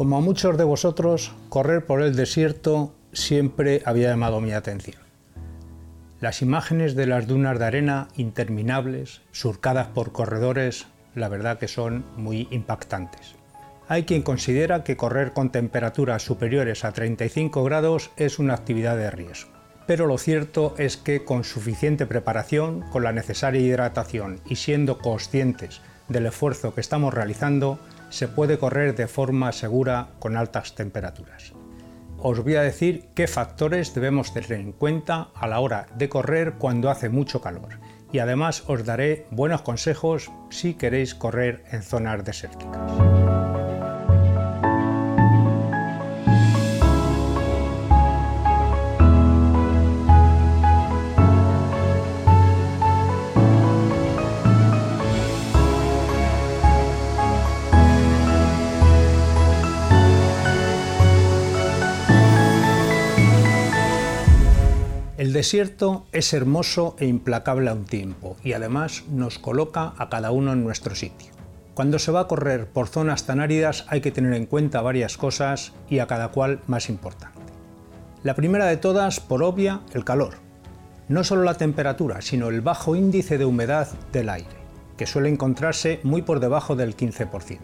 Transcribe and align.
Como 0.00 0.16
a 0.16 0.22
muchos 0.22 0.56
de 0.56 0.64
vosotros, 0.64 1.30
correr 1.50 1.84
por 1.84 2.00
el 2.00 2.16
desierto 2.16 2.94
siempre 3.12 3.82
había 3.84 4.08
llamado 4.08 4.40
mi 4.40 4.52
atención. 4.52 4.96
Las 6.20 6.40
imágenes 6.40 6.94
de 6.94 7.04
las 7.04 7.26
dunas 7.26 7.58
de 7.58 7.66
arena 7.66 8.08
interminables, 8.16 9.20
surcadas 9.30 9.88
por 9.88 10.12
corredores, 10.12 10.86
la 11.14 11.28
verdad 11.28 11.58
que 11.58 11.68
son 11.68 12.06
muy 12.16 12.48
impactantes. 12.50 13.34
Hay 13.88 14.04
quien 14.04 14.22
considera 14.22 14.84
que 14.84 14.96
correr 14.96 15.34
con 15.34 15.52
temperaturas 15.52 16.22
superiores 16.22 16.86
a 16.86 16.92
35 16.92 17.62
grados 17.62 18.10
es 18.16 18.38
una 18.38 18.54
actividad 18.54 18.96
de 18.96 19.10
riesgo. 19.10 19.50
Pero 19.86 20.06
lo 20.06 20.16
cierto 20.16 20.74
es 20.78 20.96
que 20.96 21.26
con 21.26 21.44
suficiente 21.44 22.06
preparación, 22.06 22.80
con 22.90 23.04
la 23.04 23.12
necesaria 23.12 23.60
hidratación 23.60 24.40
y 24.46 24.56
siendo 24.56 24.96
conscientes 24.96 25.82
del 26.08 26.24
esfuerzo 26.24 26.74
que 26.74 26.80
estamos 26.80 27.12
realizando, 27.12 27.78
se 28.10 28.28
puede 28.28 28.58
correr 28.58 28.94
de 28.94 29.08
forma 29.08 29.52
segura 29.52 30.10
con 30.18 30.36
altas 30.36 30.74
temperaturas. 30.74 31.54
Os 32.18 32.42
voy 32.42 32.56
a 32.56 32.62
decir 32.62 33.08
qué 33.14 33.26
factores 33.26 33.94
debemos 33.94 34.34
tener 34.34 34.52
en 34.52 34.72
cuenta 34.72 35.30
a 35.34 35.46
la 35.46 35.60
hora 35.60 35.86
de 35.96 36.10
correr 36.10 36.54
cuando 36.58 36.90
hace 36.90 37.08
mucho 37.08 37.40
calor 37.40 37.80
y 38.12 38.18
además 38.18 38.64
os 38.66 38.84
daré 38.84 39.26
buenos 39.30 39.62
consejos 39.62 40.30
si 40.50 40.74
queréis 40.74 41.14
correr 41.14 41.64
en 41.70 41.82
zonas 41.82 42.22
desérticas. 42.24 43.09
Desierto 65.40 66.04
es 66.12 66.34
hermoso 66.34 66.96
e 66.98 67.06
implacable 67.06 67.70
a 67.70 67.72
un 67.72 67.86
tiempo 67.86 68.36
y 68.44 68.52
además 68.52 69.04
nos 69.10 69.38
coloca 69.38 69.94
a 69.96 70.10
cada 70.10 70.32
uno 70.32 70.52
en 70.52 70.62
nuestro 70.62 70.94
sitio. 70.94 71.30
Cuando 71.72 71.98
se 71.98 72.12
va 72.12 72.20
a 72.20 72.28
correr 72.28 72.66
por 72.66 72.88
zonas 72.88 73.24
tan 73.24 73.40
áridas 73.40 73.86
hay 73.88 74.02
que 74.02 74.10
tener 74.10 74.34
en 74.34 74.44
cuenta 74.44 74.82
varias 74.82 75.16
cosas 75.16 75.72
y 75.88 76.00
a 76.00 76.06
cada 76.06 76.28
cual 76.28 76.60
más 76.66 76.90
importante. 76.90 77.40
La 78.22 78.34
primera 78.34 78.66
de 78.66 78.76
todas, 78.76 79.18
por 79.18 79.42
obvia, 79.42 79.80
el 79.94 80.04
calor. 80.04 80.34
No 81.08 81.24
solo 81.24 81.42
la 81.42 81.54
temperatura, 81.54 82.20
sino 82.20 82.48
el 82.48 82.60
bajo 82.60 82.94
índice 82.94 83.38
de 83.38 83.46
humedad 83.46 83.88
del 84.12 84.28
aire, 84.28 84.60
que 84.98 85.06
suele 85.06 85.30
encontrarse 85.30 86.00
muy 86.02 86.20
por 86.20 86.40
debajo 86.40 86.76
del 86.76 86.94
15%. 86.94 87.60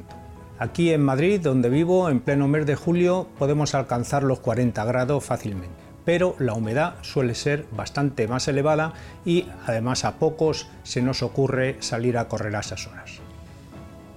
Aquí 0.58 0.92
en 0.92 1.02
Madrid, 1.02 1.42
donde 1.42 1.69
vivo, 1.69 2.08
en 2.08 2.20
pleno 2.20 2.48
mes 2.48 2.64
de 2.64 2.74
julio 2.74 3.27
podemos 3.38 3.74
alcanzar 3.74 4.22
los 4.22 4.41
40 4.41 4.82
grados 4.86 5.22
fácilmente 5.22 5.86
pero 6.07 6.37
la 6.39 6.55
humedad 6.55 6.95
suele 7.03 7.35
ser 7.35 7.67
bastante 7.73 8.29
más 8.29 8.49
elevada 8.49 8.95
y 9.27 9.47
además 9.67 10.07
a 10.07 10.15
pocos 10.15 10.69
se 10.85 11.03
nos 11.03 11.23
ocurre 11.23 11.77
salir 11.81 12.17
a 12.17 12.29
correr 12.29 12.57
a 12.57 12.61
esas 12.61 12.87
horas. 12.87 13.19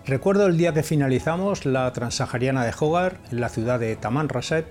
Recuerdo 0.06 0.46
el 0.46 0.58
día 0.58 0.74
que 0.74 0.84
finalizamos 0.84 1.66
la 1.66 1.92
Transahariana 1.92 2.64
de 2.64 2.74
Hogar 2.80 3.18
en 3.32 3.42
la 3.42 3.50
ciudad 3.50 3.80
de 3.80 3.96
Tamanrasset, 3.96 4.68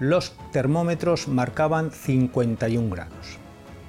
los 0.00 0.34
termómetros 0.50 1.28
marcaban 1.28 1.92
51 1.92 2.90
grados. 2.90 3.38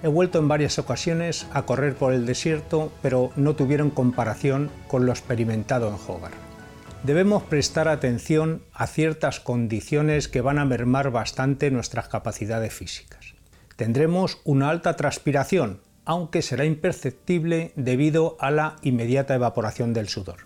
He 0.04 0.08
vuelto 0.10 0.38
en 0.40 0.50
varias 0.50 0.78
ocasiones 0.78 1.48
a 1.54 1.64
correr 1.64 1.96
por 1.96 2.14
el 2.14 2.26
desierto, 2.26 2.92
pero 3.02 3.32
no 3.38 3.56
tuvieron 3.56 3.90
comparación 3.90 4.70
con 4.90 5.06
lo 5.06 5.14
experimentado 5.14 5.88
en 5.88 5.96
Hogar 5.96 6.43
debemos 7.04 7.44
prestar 7.44 7.88
atención 7.88 8.64
a 8.74 8.88
ciertas 8.88 9.40
condiciones 9.40 10.28
que 10.28 10.42
van 10.42 10.58
a 10.58 10.66
mermar 10.66 11.12
bastante 11.12 11.70
nuestras 11.70 12.08
capacidades 12.08 12.74
físicas. 12.74 13.36
Tendremos 13.76 14.40
una 14.46 14.70
alta 14.70 14.96
transpiración, 14.96 15.82
aunque 16.06 16.42
será 16.42 16.66
imperceptible 16.66 17.74
debido 17.76 18.38
a 18.40 18.52
la 18.52 18.78
inmediata 18.82 19.36
evaporación 19.36 19.94
del 19.94 20.08
sudor. 20.08 20.46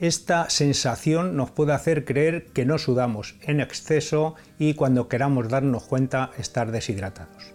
Esta 0.00 0.50
sensación 0.50 1.36
nos 1.36 1.52
puede 1.52 1.72
hacer 1.72 2.04
creer 2.04 2.46
que 2.46 2.64
no 2.66 2.78
sudamos 2.78 3.36
en 3.42 3.60
exceso 3.60 4.34
y 4.58 4.74
cuando 4.74 5.08
queramos 5.08 5.48
darnos 5.48 5.84
cuenta 5.84 6.32
estar 6.36 6.72
deshidratados. 6.72 7.52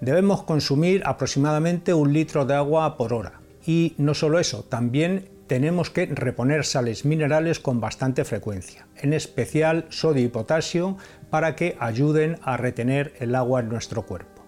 Debemos 0.00 0.44
consumir 0.44 1.02
aproximadamente 1.04 1.92
un 1.92 2.12
litro 2.12 2.46
de 2.46 2.54
agua 2.54 2.96
por 2.96 3.12
hora 3.12 3.40
y 3.66 3.94
no 3.98 4.14
solo 4.14 4.38
eso, 4.38 4.64
también 4.64 5.28
tenemos 5.48 5.90
que 5.90 6.06
reponer 6.06 6.64
sales 6.64 7.04
minerales 7.04 7.58
con 7.58 7.80
bastante 7.80 8.24
frecuencia, 8.24 8.86
en 8.96 9.12
especial 9.12 9.86
sodio 9.88 10.24
y 10.24 10.28
potasio, 10.28 10.96
para 11.30 11.56
que 11.56 11.76
ayuden 11.80 12.38
a 12.42 12.56
retener 12.56 13.14
el 13.18 13.34
agua 13.34 13.60
en 13.60 13.68
nuestro 13.68 14.02
cuerpo. 14.02 14.44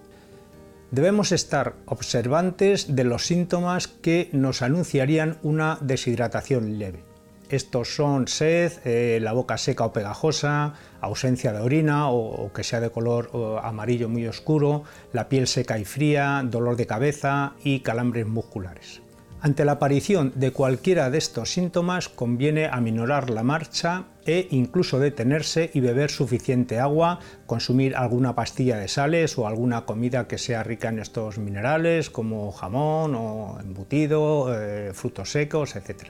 Debemos 0.91 1.33
estar 1.33 1.75
observantes 1.87 2.95
de 2.95 3.05
los 3.05 3.27
síntomas 3.27 3.89
que 3.89 4.29
nos 4.33 4.61
anunciarían 4.61 5.39
una 5.43 5.79
deshidratación 5.81 6.79
leve. 6.79 7.05
Estos 7.49 7.95
son 7.95 8.29
sed, 8.29 8.73
eh, 8.85 9.19
la 9.21 9.33
boca 9.33 9.59
seca 9.59 9.85
o 9.85 9.93
pegajosa, 9.93 10.75
ausencia 11.01 11.53
de 11.53 11.61
orina 11.61 12.11
o, 12.11 12.53
que 12.53 12.63
sea 12.63 12.81
de 12.81 12.91
color 12.91 13.31
amarillo 13.63 14.09
muy 14.09 14.27
oscuro, 14.27 14.85
la 15.13 15.29
piel 15.29 15.47
seca 15.47 15.79
y 15.79 15.85
fría, 15.85 16.43
dolor 16.45 16.77
de 16.77 16.87
cabeza 16.87 17.55
y 17.65 17.81
calambres 17.81 18.27
musculares. 18.27 19.03
Ante 19.43 19.65
la 19.65 19.73
aparición 19.73 20.35
de 20.35 20.51
cualquiera 20.51 21.09
de 21.09 21.17
estos 21.17 21.55
síntomas 21.55 22.11
conviene 22.11 22.67
aminorar 22.67 23.31
la 23.31 23.43
marcha 23.43 24.05
e 24.27 24.49
incluso 24.51 24.99
detenerse 24.99 25.71
y 25.73 25.81
beber 25.81 26.11
suficiente 26.11 26.79
agua, 26.79 27.21
consumir 27.47 27.97
alguna 27.97 28.35
pastilla 28.35 28.77
de 28.77 28.87
sales 28.87 29.39
o 29.39 29.47
alguna 29.47 29.87
comida 29.87 30.29
que 30.29 30.37
sea 30.37 30.63
rica 30.63 30.91
en 30.91 30.99
estos 30.99 31.39
minerales 31.39 32.11
como 32.11 32.53
jamón 32.53 33.15
o 33.15 33.59
embutido, 33.61 34.55
eh, 34.55 34.93
frutos 34.93 35.33
secos, 35.33 35.75
etc. 35.75 36.09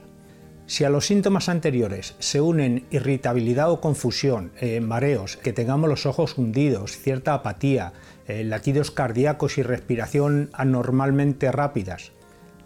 Si 0.66 0.82
a 0.82 0.90
los 0.90 1.06
síntomas 1.06 1.48
anteriores 1.48 2.16
se 2.18 2.40
unen 2.40 2.86
irritabilidad 2.90 3.70
o 3.70 3.80
confusión, 3.80 4.50
eh, 4.60 4.80
mareos, 4.80 5.36
que 5.36 5.52
tengamos 5.52 5.88
los 5.88 6.04
ojos 6.04 6.36
hundidos, 6.36 6.98
cierta 6.98 7.34
apatía, 7.34 7.92
eh, 8.26 8.42
latidos 8.42 8.90
cardíacos 8.90 9.56
y 9.56 9.62
respiración 9.62 10.50
anormalmente 10.52 11.52
rápidas, 11.52 12.10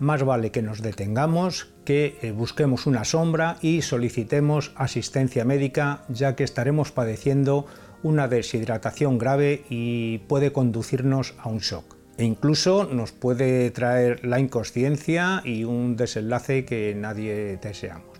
más 0.05 0.23
vale 0.23 0.53
que 0.53 0.63
nos 0.63 0.83
detengamos, 0.83 1.73
que 1.85 2.19
eh, 2.23 2.31
busquemos 2.31 2.87
una 2.87 3.05
sombra 3.05 3.57
y 3.61 3.83
solicitemos 3.83 4.73
asistencia 4.77 5.45
médica, 5.45 6.05
ya 6.09 6.37
que 6.37 6.45
estaremos 6.45 6.93
padeciendo 6.93 7.67
una 8.03 8.29
deshidratación 8.29 9.19
grave 9.19 9.65
y 9.69 10.19
puede 10.19 10.53
conducirnos 10.53 11.35
a 11.39 11.49
un 11.49 11.59
shock. 11.59 11.97
E 12.17 12.25
incluso 12.25 12.85
nos 12.85 13.11
puede 13.11 13.71
traer 13.73 14.25
la 14.25 14.39
inconsciencia 14.39 15.43
y 15.45 15.65
un 15.65 15.97
desenlace 15.97 16.65
que 16.65 16.95
nadie 16.95 17.57
deseamos. 17.57 18.15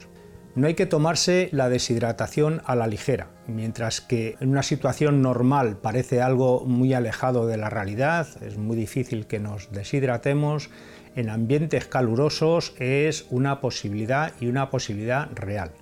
No 0.57 0.69
hay 0.69 0.75
que 0.75 0.87
tomarse 0.87 1.49
la 1.51 1.69
deshidratación 1.69 2.63
a 2.65 2.77
la 2.77 2.87
ligera, 2.87 3.29
mientras 3.49 4.01
que 4.01 4.37
en 4.41 4.51
una 4.51 4.63
situación 4.63 5.21
normal 5.21 5.79
parece 5.83 6.23
algo 6.23 6.65
muy 6.65 6.95
alejado 6.95 7.49
de 7.49 7.57
la 7.57 7.71
realidad, 7.71 8.29
es 8.41 8.57
muy 8.57 8.77
difícil 8.77 9.27
que 9.27 9.41
nos 9.41 9.73
deshidratemos, 9.73 10.71
en 11.17 11.31
ambientes 11.31 11.87
calurosos 11.87 12.75
es 12.79 13.27
una 13.31 13.61
posibilidad 13.61 14.33
y 14.41 14.47
una 14.47 14.71
posibilidad 14.71 15.29
real. 15.35 15.73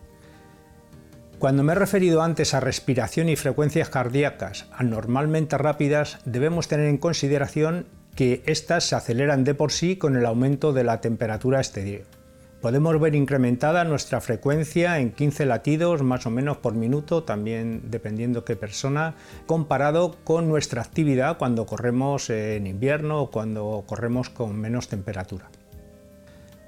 Cuando 1.39 1.63
me 1.63 1.73
he 1.73 1.77
referido 1.77 2.23
antes 2.23 2.55
a 2.55 2.61
respiración 2.61 3.29
y 3.29 3.37
frecuencias 3.37 3.89
cardíacas 3.89 4.67
anormalmente 4.73 5.59
rápidas, 5.59 6.19
debemos 6.25 6.69
tener 6.69 6.87
en 6.87 6.99
consideración 6.99 7.87
que 8.15 8.43
éstas 8.47 8.85
se 8.85 8.95
aceleran 8.95 9.43
de 9.43 9.55
por 9.55 9.73
sí 9.73 9.97
con 9.97 10.17
el 10.17 10.27
aumento 10.27 10.73
de 10.73 10.85
la 10.85 11.01
temperatura 11.01 11.59
exterior 11.59 12.22
podemos 12.63 12.99
ver 13.01 13.17
incrementada 13.17 13.85
nuestra 13.85 14.21
frecuencia 14.21 15.01
en 15.01 15.11
15 15.11 15.47
latidos 15.47 16.03
más 16.03 16.25
o 16.27 16.31
menos 16.31 16.59
por 16.59 16.75
minuto, 16.75 17.25
también 17.25 17.83
dependiendo 17.91 18.45
qué 18.45 18.55
persona, 18.55 19.17
comparado 19.47 20.17
con 20.25 20.49
nuestra 20.49 20.81
actividad 20.81 21.37
cuando 21.39 21.67
corremos 21.67 22.31
en 22.31 22.69
invierno 22.69 23.21
o 23.21 23.31
cuando 23.31 23.83
corremos 23.87 24.31
con 24.31 24.57
menos 24.57 24.89
temperatura. 24.89 25.51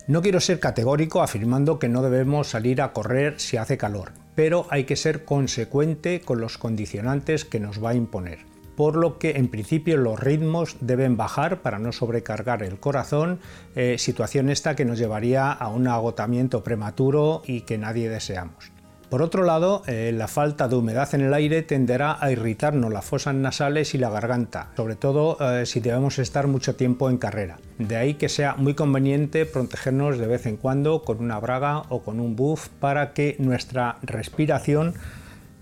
No 0.09 0.21
quiero 0.21 0.41
ser 0.41 0.61
categórico 0.61 1.23
afirmando 1.23 1.79
que 1.79 1.89
no 1.89 2.03
debemos 2.03 2.49
salir 2.49 2.83
a 2.83 2.93
correr 2.93 3.41
si 3.41 3.57
hace 3.57 3.79
calor, 3.79 4.13
pero 4.35 4.67
hay 4.71 4.85
que 4.85 4.97
ser 4.97 5.25
consecuente 5.25 6.21
con 6.21 6.41
los 6.41 6.59
condicionantes 6.59 7.45
que 7.45 7.61
nos 7.61 7.83
va 7.83 7.91
a 7.91 7.95
imponer 7.95 8.54
por 8.77 8.97
lo 8.97 9.19
que 9.19 9.33
en 9.33 9.49
principio 9.49 9.97
los 9.97 10.19
ritmos 10.19 10.77
deben 10.81 11.17
bajar 11.17 11.63
para 11.63 11.79
no 11.79 11.93
sobrecargar 11.93 12.63
el 12.63 12.79
corazón, 12.79 13.41
eh, 13.75 13.97
situación 13.99 14.51
esta 14.51 14.77
que 14.77 14.85
nos 14.85 14.99
llevaría 14.99 15.53
a 15.53 15.69
un 15.69 15.87
agotamiento 15.89 16.63
prematuro 16.63 17.43
y 17.47 17.63
que 17.63 17.79
nadie 17.79 18.09
deseamos. 18.09 18.75
Por 19.15 19.23
otro 19.23 19.45
lado, 19.45 19.83
eh, 19.87 20.13
la 20.13 20.27
falta 20.27 20.67
de 20.67 20.75
humedad 20.75 21.15
en 21.15 21.21
el 21.21 21.35
aire 21.35 21.63
tenderá 21.63 22.17
a 22.21 22.33
irritarnos 22.33 22.93
las 22.93 23.05
fosas 23.05 23.33
nasales 23.35 23.95
y 23.95 23.99
la 23.99 24.11
garganta, 24.11 24.73
sobre 24.77 24.97
todo 24.97 25.37
eh, 25.41 25.67
si 25.67 25.79
debemos 25.79 26.19
estar 26.19 26.49
mucho 26.49 26.75
tiempo 26.75 27.09
en 27.09 27.19
carrera. 27.19 27.59
De 27.79 27.97
ahí 27.97 28.15
que 28.15 28.29
sea 28.29 28.57
muy 28.57 28.75
conveniente 28.75 29.47
protegernos 29.47 30.19
de 30.19 30.27
vez 30.27 30.47
en 30.47 30.57
cuando 30.57 31.03
con 31.03 31.21
una 31.21 31.39
braga 31.39 31.83
o 31.91 32.03
con 32.03 32.19
un 32.19 32.35
buff 32.35 32.69
para 32.81 33.13
que 33.13 33.37
nuestra 33.39 33.99
respiración 34.03 34.95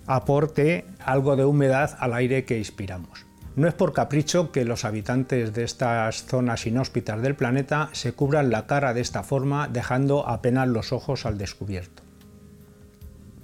aporte 0.06 0.84
algo 1.04 1.36
de 1.36 1.44
humedad 1.44 1.96
al 1.98 2.14
aire 2.14 2.44
que 2.44 2.58
inspiramos. 2.58 3.26
No 3.54 3.68
es 3.68 3.74
por 3.74 3.92
capricho 3.92 4.50
que 4.50 4.64
los 4.64 4.86
habitantes 4.86 5.52
de 5.52 5.64
estas 5.64 6.24
zonas 6.24 6.66
inhóspitas 6.66 7.20
del 7.20 7.36
planeta 7.36 7.90
se 7.92 8.12
cubran 8.12 8.50
la 8.50 8.66
cara 8.66 8.94
de 8.94 9.02
esta 9.02 9.22
forma 9.22 9.68
dejando 9.68 10.26
apenas 10.26 10.68
los 10.68 10.92
ojos 10.92 11.26
al 11.26 11.36
descubierto. 11.36 12.02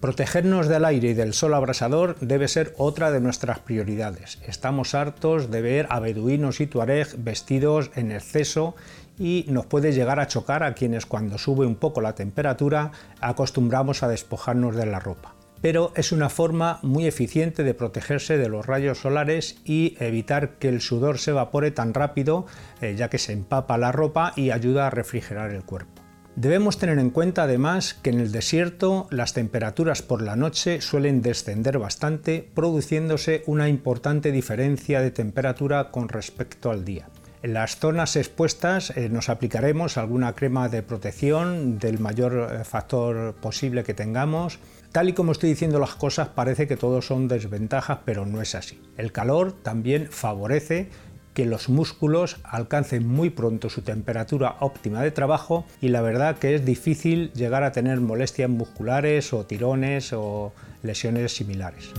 Protegernos 0.01 0.69
del 0.69 0.85
aire 0.85 1.11
y 1.11 1.15
del 1.15 1.35
sol 1.35 1.55
abrasador 1.55 2.17
debe 2.21 2.47
ser 2.47 2.73
otra 2.79 3.11
de 3.11 3.21
nuestras 3.21 3.59
prioridades. 3.59 4.39
Estamos 4.47 4.95
hartos 4.95 5.51
de 5.51 5.61
ver 5.61 5.87
a 5.91 5.99
beduinos 5.99 6.61
y 6.61 6.69
tuareg 6.69 7.09
vestidos 7.19 7.91
en 7.97 8.13
exceso 8.13 8.77
y 9.19 9.45
nos 9.49 9.67
puede 9.67 9.93
llegar 9.93 10.21
a 10.21 10.29
chocar 10.29 10.63
a 10.63 10.75
quienes 10.75 11.05
cuando 11.05 11.37
sube 11.37 11.67
un 11.67 11.75
poco 11.75 12.01
la 12.01 12.15
temperatura 12.15 12.93
acostumbramos 13.21 14.05
a 14.05 14.09
despojarnos 14.09 14.77
de 14.77 14.87
la 14.87 15.01
ropa. 15.01 15.35
Pero 15.61 15.93
es 15.97 16.13
una 16.13 16.29
forma 16.29 16.79
muy 16.83 17.07
eficiente 17.07 17.65
de 17.65 17.75
protegerse 17.75 18.39
de 18.39 18.49
los 18.49 18.67
rayos 18.67 18.99
solares 18.99 19.61
y 19.65 19.97
evitar 19.99 20.59
que 20.59 20.69
el 20.69 20.81
sudor 20.81 21.19
se 21.19 21.33
evapore 21.33 21.71
tan 21.71 21.95
rápido, 21.95 22.47
eh, 22.81 22.95
ya 22.97 23.11
que 23.11 23.19
se 23.19 23.33
empapa 23.33 23.79
la 23.79 23.93
ropa 23.93 24.33
y 24.37 24.51
ayuda 24.51 24.87
a 24.87 24.91
refrigerar 24.91 25.51
el 25.51 25.65
cuerpo. 25.65 25.99
Debemos 26.37 26.79
tener 26.79 27.01
en 27.01 27.11
cuenta 27.11 27.43
además 27.43 27.95
que 27.95 28.11
en 28.11 28.21
el 28.21 28.31
desierto 28.31 29.09
las 29.11 29.35
temperaturas 29.35 30.03
por 30.03 30.23
la 30.23 30.37
noche 30.37 30.81
suelen 30.81 31.21
descender 31.21 31.81
bastante, 31.81 32.49
produciéndose 32.55 33.43
una 33.47 33.69
importante 33.69 34.31
diferencia 34.31 35.01
de 35.01 35.11
temperatura 35.11 35.91
con 35.91 36.09
respecto 36.09 36.71
al 36.71 36.85
día. 36.85 37.09
En 37.43 37.55
las 37.55 37.79
zonas 37.79 38.17
expuestas 38.17 38.91
eh, 38.97 39.09
nos 39.09 39.29
aplicaremos 39.29 39.97
alguna 39.97 40.35
crema 40.35 40.69
de 40.69 40.83
protección 40.83 41.79
del 41.79 41.99
mayor 42.01 42.51
eh, 42.53 42.65
factor 42.65 43.35
posible 43.35 43.85
que 43.85 43.95
tengamos. 43.95 44.59
Tal 44.93 45.11
y 45.11 45.13
como 45.13 45.33
estoy 45.33 45.51
diciendo 45.51 45.79
las 45.79 45.95
cosas 45.95 46.29
parece 46.29 46.67
que 46.67 46.79
todo 46.79 47.03
son 47.03 47.29
desventajas, 47.29 47.99
pero 48.05 48.25
no 48.25 48.41
es 48.41 48.55
así. 48.55 48.81
El 48.97 49.13
calor 49.13 49.53
también 49.53 50.09
favorece 50.11 50.89
que 51.35 51.45
los 51.45 51.69
músculos 51.69 52.39
alcancen 52.43 53.07
muy 53.07 53.31
pronto 53.31 53.69
su 53.69 53.83
temperatura 53.83 54.57
óptima 54.61 55.03
de 55.03 55.11
trabajo 55.11 55.67
y 55.81 55.89
la 55.89 56.01
verdad 56.01 56.39
que 56.39 56.55
es 56.55 56.65
difícil 56.65 57.33
llegar 57.33 57.63
a 57.63 57.71
tener 57.71 58.01
molestias 58.01 58.51
musculares 58.51 59.33
o 59.33 59.45
tirones 59.45 60.13
o 60.13 60.53
lesiones 60.83 61.37
similares. 61.37 61.93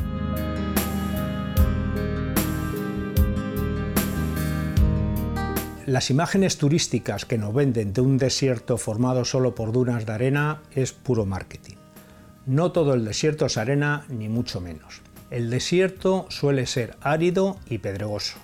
Las 5.86 6.10
imágenes 6.10 6.58
turísticas 6.58 7.26
que 7.26 7.38
nos 7.38 7.54
venden 7.54 7.94
de 7.94 8.02
un 8.02 8.18
desierto 8.18 8.78
formado 8.78 9.26
solo 9.26 9.56
por 9.56 9.72
dunas 9.72 10.06
de 10.06 10.12
arena 10.12 10.62
es 10.76 10.92
puro 10.92 11.26
marketing. 11.26 11.79
No 12.50 12.72
todo 12.72 12.96
el 12.96 13.06
desierto 13.06 13.46
es 13.46 13.58
arena, 13.58 14.06
ni 14.10 14.28
mucho 14.28 14.60
menos. 14.60 15.04
El 15.30 15.52
desierto 15.52 16.26
suele 16.30 16.66
ser 16.66 16.96
árido 17.00 17.60
y 17.70 17.78
pedregoso. 17.78 18.40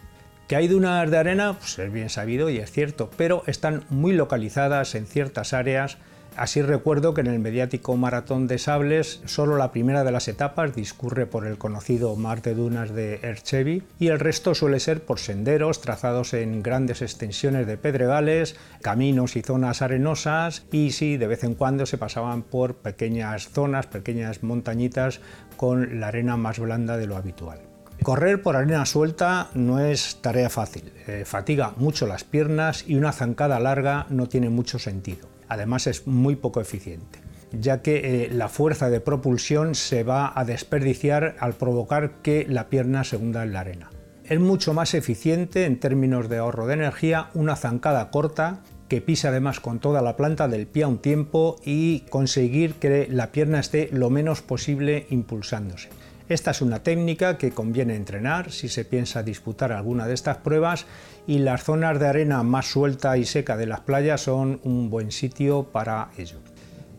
Que 0.47 0.55
hay 0.55 0.67
dunas 0.67 1.09
de 1.09 1.17
arena, 1.17 1.57
pues 1.57 1.79
es 1.79 1.91
bien 1.91 2.11
sabido 2.11 2.51
y 2.51 2.59
es 2.59 2.71
cierto, 2.71 3.09
pero 3.17 3.41
están 3.47 3.83
muy 3.89 4.13
localizadas 4.13 4.93
en 4.93 5.07
ciertas 5.07 5.53
áreas. 5.53 5.97
Así 6.35 6.61
recuerdo 6.61 7.13
que 7.13 7.21
en 7.21 7.27
el 7.27 7.39
mediático 7.39 7.95
Maratón 7.95 8.47
de 8.47 8.57
Sables 8.57 9.21
solo 9.25 9.55
la 9.55 9.71
primera 9.71 10.03
de 10.03 10.11
las 10.11 10.27
etapas 10.27 10.75
discurre 10.75 11.27
por 11.27 11.47
el 11.47 11.57
conocido 11.57 12.13
mar 12.17 12.41
de 12.41 12.53
dunas 12.53 12.93
de 12.93 13.21
Erchevi 13.23 13.83
y 13.99 14.07
el 14.07 14.19
resto 14.19 14.53
suele 14.53 14.81
ser 14.81 15.01
por 15.01 15.19
senderos 15.19 15.79
trazados 15.79 16.33
en 16.33 16.61
grandes 16.61 17.01
extensiones 17.01 17.67
de 17.67 17.77
pedregales, 17.77 18.57
caminos 18.81 19.37
y 19.37 19.43
zonas 19.43 19.81
arenosas 19.81 20.65
y 20.73 20.91
sí, 20.91 21.15
de 21.15 21.27
vez 21.27 21.45
en 21.45 21.55
cuando 21.55 21.85
se 21.85 21.97
pasaban 21.97 22.41
por 22.41 22.75
pequeñas 22.75 23.47
zonas, 23.49 23.87
pequeñas 23.87 24.43
montañitas 24.43 25.21
con 25.55 26.01
la 26.01 26.09
arena 26.09 26.35
más 26.35 26.59
blanda 26.59 26.97
de 26.97 27.07
lo 27.07 27.15
habitual. 27.15 27.59
Correr 28.03 28.41
por 28.41 28.57
arena 28.57 28.85
suelta 28.85 29.49
no 29.53 29.79
es 29.79 30.17
tarea 30.21 30.49
fácil, 30.49 30.91
eh, 31.07 31.23
fatiga 31.25 31.71
mucho 31.77 32.07
las 32.07 32.25
piernas 32.25 32.83
y 32.85 32.95
una 32.95 33.13
zancada 33.13 33.57
larga 33.61 34.05
no 34.09 34.27
tiene 34.27 34.49
mucho 34.49 34.79
sentido. 34.79 35.34
Además 35.47 35.87
es 35.87 36.07
muy 36.07 36.35
poco 36.35 36.61
eficiente, 36.61 37.19
ya 37.51 37.81
que 37.81 38.25
eh, 38.25 38.29
la 38.31 38.49
fuerza 38.49 38.89
de 38.89 38.99
propulsión 38.99 39.75
se 39.75 40.03
va 40.03 40.31
a 40.35 40.45
desperdiciar 40.45 41.35
al 41.39 41.53
provocar 41.53 42.21
que 42.21 42.45
la 42.47 42.69
pierna 42.69 43.03
se 43.03 43.17
hunda 43.17 43.43
en 43.43 43.53
la 43.53 43.61
arena. 43.61 43.89
Es 44.23 44.39
mucho 44.39 44.73
más 44.73 44.93
eficiente 44.93 45.65
en 45.65 45.79
términos 45.79 46.29
de 46.29 46.37
ahorro 46.37 46.65
de 46.65 46.73
energía 46.73 47.29
una 47.35 47.55
zancada 47.55 48.09
corta 48.09 48.63
que 48.87 49.01
pisa 49.01 49.29
además 49.29 49.59
con 49.59 49.79
toda 49.79 50.01
la 50.01 50.15
planta 50.15 50.47
del 50.47 50.67
pie 50.67 50.83
a 50.83 50.87
un 50.87 50.99
tiempo 50.99 51.57
y 51.63 52.01
conseguir 52.09 52.75
que 52.75 53.07
la 53.09 53.31
pierna 53.31 53.59
esté 53.59 53.89
lo 53.91 54.09
menos 54.09 54.41
posible 54.41 55.07
impulsándose. 55.09 55.89
Esta 56.27 56.49
es 56.49 56.61
una 56.63 56.81
técnica 56.81 57.37
que 57.37 57.51
conviene 57.51 57.95
entrenar 57.95 58.51
si 58.51 58.67
se 58.67 58.83
piensa 58.83 59.21
disputar 59.21 59.71
alguna 59.71 60.07
de 60.07 60.15
estas 60.15 60.37
pruebas 60.37 60.87
y 61.27 61.37
las 61.37 61.63
zonas 61.63 61.99
de 61.99 62.07
arena 62.07 62.41
más 62.41 62.65
suelta 62.65 63.15
y 63.15 63.25
seca 63.25 63.55
de 63.57 63.67
las 63.67 63.81
playas 63.81 64.21
son 64.21 64.59
un 64.63 64.89
buen 64.89 65.11
sitio 65.11 65.65
para 65.65 66.09
ello. 66.17 66.39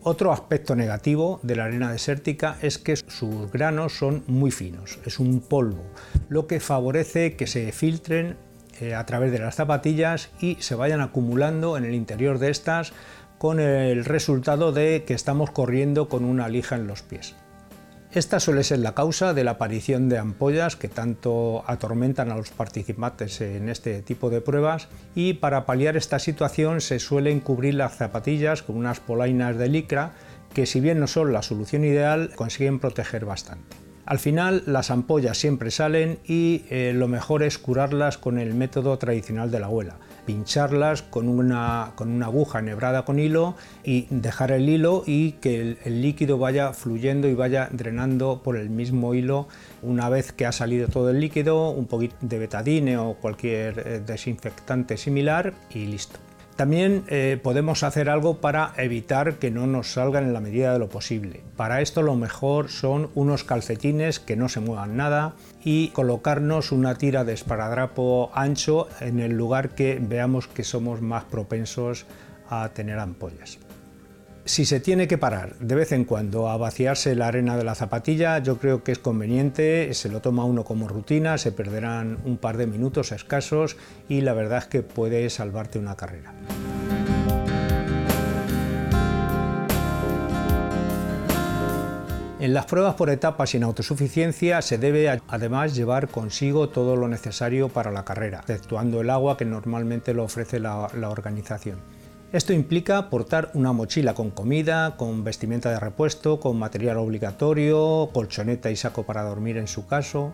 Otro 0.05 0.32
aspecto 0.32 0.76
negativo 0.76 1.40
de 1.43 1.56
la 1.56 1.64
arena 1.64 1.90
desértica 1.90 2.56
es 2.62 2.78
que 2.78 2.94
sus 2.94 3.50
granos 3.50 3.99
son 3.99 4.23
muy 4.28 4.52
finos, 4.52 5.00
es 5.05 5.19
un 5.19 5.40
polvo, 5.40 5.82
lo 6.28 6.46
que 6.46 6.61
favorece 6.61 7.34
que 7.34 7.49
se 7.49 7.73
filtren 7.73 8.37
eh, 8.81 8.94
a 8.94 9.05
través 9.06 9.32
de 9.32 9.40
las 9.40 9.56
zapatillas 9.56 10.31
y 10.40 10.56
se 10.61 10.76
vayan 10.76 11.00
acumulando 11.00 11.76
en 11.76 11.84
el 11.84 11.94
interior 11.96 12.38
de 12.38 12.50
estas 12.50 12.93
con 13.38 13.58
el 13.58 14.05
resultado 14.05 14.70
de 14.70 15.02
que 15.05 15.14
estamos 15.14 15.50
corriendo 15.50 16.08
con 16.08 16.25
una 16.25 16.49
lija 16.49 16.76
en 16.76 16.87
los 16.87 17.02
pies. 17.02 17.34
Esta 18.16 18.40
suele 18.40 18.64
ser 18.64 18.78
la 18.78 18.94
causa 18.94 19.34
de 19.34 19.44
la 19.44 19.50
aparición 19.50 20.08
de 20.08 20.16
ampollas 20.16 20.74
que 20.74 20.88
tanto 20.88 21.62
atormentan 21.66 22.32
a 22.32 22.36
los 22.38 22.48
participantes 22.48 23.42
en 23.42 23.68
este 23.68 24.00
tipo 24.00 24.30
de 24.30 24.40
pruebas 24.40 24.88
y 25.14 25.34
para 25.34 25.66
paliar 25.66 25.98
esta 25.98 26.18
situación 26.18 26.80
se 26.80 26.98
suelen 26.98 27.40
cubrir 27.40 27.74
las 27.74 27.96
zapatillas 27.96 28.62
con 28.62 28.78
unas 28.78 29.00
polainas 29.00 29.58
de 29.58 29.68
licra 29.68 30.12
que 30.54 30.64
si 30.64 30.80
bien 30.80 30.98
no 30.98 31.08
son 31.08 31.34
la 31.34 31.42
solución 31.42 31.84
ideal 31.84 32.30
consiguen 32.34 32.78
proteger 32.78 33.26
bastante. 33.26 33.76
Al 34.06 34.18
final 34.18 34.62
las 34.64 34.90
ampollas 34.90 35.36
siempre 35.36 35.70
salen 35.70 36.18
y 36.24 36.64
eh, 36.70 36.92
lo 36.94 37.08
mejor 37.08 37.42
es 37.42 37.58
curarlas 37.58 38.16
con 38.16 38.38
el 38.38 38.54
método 38.54 38.96
tradicional 38.96 39.50
de 39.50 39.60
la 39.60 39.66
abuela, 39.66 39.98
pincharlas 40.26 41.02
con 41.02 41.28
una, 41.28 41.93
con 41.94 42.11
una 42.11 42.26
aguja 42.26 42.58
enhebrada 42.58 43.05
con 43.05 43.19
hilo 43.19 43.55
y 43.84 44.06
dejar 44.11 44.50
el 44.50 44.68
hilo 44.68 45.04
y 45.06 45.33
que 45.33 45.76
el, 45.85 46.02
líquido 46.02 46.37
vaya 46.37 46.73
fluyendo 46.73 47.28
y 47.28 47.35
vaya 47.35 47.68
drenando 47.73 48.42
por 48.42 48.56
el 48.56 48.68
mismo 48.68 49.14
hilo 49.14 49.49
una 49.83 50.09
vez 50.11 50.33
que 50.33 50.45
ha 50.45 50.52
salido 50.52 50.88
todo 50.88 51.11
el 51.11 51.21
líquido, 51.21 51.71
un 51.71 51.87
poquito 51.87 52.16
de 52.21 52.38
betadine 52.38 52.99
o 52.99 53.14
cualquier 53.14 53.78
eh, 53.78 54.02
desinfectante 54.04 54.97
similar 54.97 55.54
y 55.71 55.87
listo. 55.87 56.25
También 56.56 57.04
eh, 57.08 57.38
podemos 57.42 57.82
hacer 57.82 58.08
algo 58.08 58.38
para 58.38 58.72
evitar 58.78 59.34
que 59.34 59.50
no 59.50 59.66
nos 59.66 59.92
salgan 59.92 60.25
en 60.25 60.32
la 60.32 60.40
medida 60.40 60.72
de 60.72 60.78
lo 60.78 60.88
posible. 60.88 61.42
Para 61.54 61.82
esto 61.82 62.00
lo 62.00 62.16
mejor 62.16 62.70
son 62.70 63.10
unos 63.14 63.44
calcetines 63.44 64.20
que 64.20 64.36
no 64.36 64.48
se 64.48 64.60
muevan 64.60 64.96
nada 64.96 65.34
y 65.62 65.88
colocarnos 65.88 66.72
una 66.72 66.96
tira 66.96 67.25
de 67.25 67.34
esparadrapo 67.34 68.30
ancho 68.34 68.88
en 69.00 69.20
el 69.20 69.36
lugar 69.36 69.75
que 69.75 69.98
veamos 70.00 70.48
que 70.48 70.64
somos 70.64 71.02
más 71.02 71.25
propensos 71.25 72.06
a 72.48 72.70
tener 72.70 72.98
ampollas. 72.98 73.58
Si 74.46 74.64
se 74.64 74.78
tiene 74.78 75.08
que 75.08 75.18
parar 75.18 75.56
de 75.58 75.74
vez 75.74 75.90
en 75.90 76.04
cuando 76.04 76.48
a 76.48 76.56
vaciarse 76.56 77.16
la 77.16 77.26
arena 77.26 77.56
de 77.56 77.64
la 77.64 77.74
zapatilla, 77.74 78.38
yo 78.38 78.58
creo 78.58 78.84
que 78.84 78.92
es 78.92 78.98
conveniente, 79.00 79.92
se 79.92 80.08
lo 80.08 80.20
toma 80.20 80.44
uno 80.44 80.62
como 80.62 80.86
rutina, 80.86 81.36
se 81.36 81.50
perderán 81.50 82.18
un 82.24 82.36
par 82.36 82.56
de 82.56 82.68
minutos 82.68 83.10
escasos 83.10 83.76
y 84.08 84.20
la 84.20 84.34
verdad 84.34 84.58
es 84.58 84.66
que 84.66 84.82
puede 84.82 85.28
salvarte 85.30 85.80
una 85.80 85.96
carrera. 85.96 86.32
En 92.38 92.54
las 92.54 92.66
pruebas 92.66 92.94
por 92.94 93.10
etapas 93.10 93.50
sin 93.50 93.64
autosuficiencia 93.64 94.62
se 94.62 94.78
debe 94.78 95.20
además 95.26 95.74
llevar 95.74 96.06
consigo 96.06 96.68
todo 96.68 96.94
lo 96.94 97.08
necesario 97.08 97.68
para 97.68 97.90
la 97.90 98.04
carrera, 98.04 98.38
exceptuando 98.38 99.00
el 99.00 99.10
agua 99.10 99.36
que 99.36 99.44
normalmente 99.44 100.14
lo 100.14 100.22
ofrece 100.22 100.60
la 100.60 101.10
organización. 101.10 101.80
Esto 102.33 102.52
implica 102.52 103.09
portar 103.09 103.50
una 103.54 103.73
mochila 103.73 104.14
con 104.14 104.30
comida, 104.30 104.97
con 104.97 105.23
vestimenta 105.23 105.71
de 105.71 105.78
repuesto, 105.78 106.40
con 106.40 106.59
material 106.59 106.97
obligatorio, 106.97 108.11
colchoneta 108.12 108.71
y 108.71 108.76
saco 108.76 109.04
para 109.04 109.23
dormir 109.23 109.56
en 109.59 109.68
su 109.68 109.87
caso. 109.87 110.33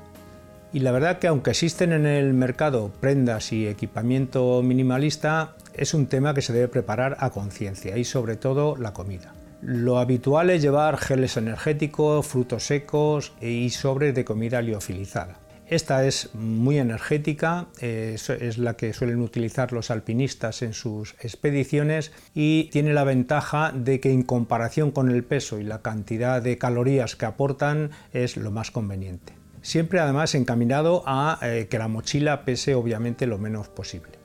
Y 0.72 0.80
la 0.80 0.90
verdad 0.90 1.18
que 1.18 1.26
aunque 1.26 1.50
existen 1.50 1.92
en 1.92 2.06
el 2.06 2.32
mercado 2.32 2.90
prendas 3.00 3.52
y 3.52 3.68
equipamiento 3.68 4.62
minimalista, 4.62 5.54
es 5.74 5.92
un 5.92 6.06
tema 6.06 6.32
que 6.32 6.40
se 6.40 6.54
debe 6.54 6.68
preparar 6.68 7.18
a 7.20 7.28
conciencia 7.28 7.98
y 7.98 8.04
sobre 8.04 8.36
todo 8.36 8.74
la 8.76 8.94
comida. 8.94 9.34
Lo 9.60 9.98
habitual 9.98 10.48
es 10.48 10.62
llevar 10.62 10.96
geles 10.96 11.36
energéticos, 11.36 12.26
frutos 12.26 12.64
secos 12.64 13.34
y 13.40 13.68
sobres 13.68 14.14
de 14.14 14.24
comida 14.24 14.62
liofilizada. 14.62 15.41
Esta 15.72 16.04
es 16.04 16.34
muy 16.34 16.76
energética, 16.76 17.68
eh, 17.80 18.18
es 18.40 18.58
la 18.58 18.74
que 18.74 18.92
suelen 18.92 19.22
utilizar 19.22 19.72
los 19.72 19.90
alpinistas 19.90 20.60
en 20.60 20.74
sus 20.74 21.14
expediciones 21.20 22.12
y 22.34 22.64
tiene 22.64 22.92
la 22.92 23.04
ventaja 23.04 23.72
de 23.74 23.98
que 23.98 24.12
en 24.12 24.22
comparación 24.22 24.90
con 24.90 25.10
el 25.10 25.24
peso 25.24 25.58
y 25.58 25.64
la 25.64 25.80
cantidad 25.80 26.42
de 26.42 26.58
calorías 26.58 27.16
que 27.16 27.24
aportan 27.24 27.90
es 28.12 28.36
lo 28.36 28.50
más 28.50 28.70
conveniente. 28.70 29.32
Siempre 29.62 29.98
además 29.98 30.34
encaminado 30.34 31.04
a 31.06 31.38
eh, 31.40 31.68
que 31.70 31.78
la 31.78 31.88
mochila 31.88 32.44
pese 32.44 32.74
obviamente 32.74 33.26
lo 33.26 33.38
menos 33.38 33.68
posible. 33.68 34.20